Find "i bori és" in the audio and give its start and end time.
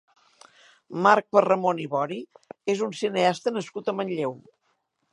1.85-2.83